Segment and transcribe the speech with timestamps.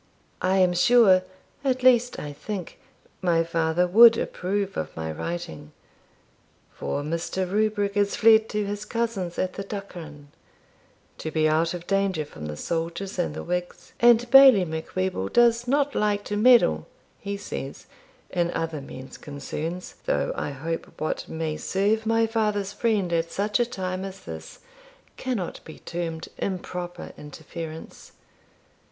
[0.41, 1.21] I am sure
[1.63, 2.79] at least I think,
[3.21, 5.73] my father would approve of my writing;
[6.73, 7.47] for Mr.
[7.47, 10.29] Rubrick is fled to his cousin's at the Duchran,
[11.19, 15.29] to to be out of danger from the soldiers and the Whigs, and Bailie Macwheeble
[15.31, 16.87] does not like to meddle
[17.19, 17.85] (he says)
[18.31, 23.59] in other men's concerns, though I hope what may serve my father's friend at such
[23.59, 24.61] a time as this
[25.15, 28.13] cannot be termed improper interference.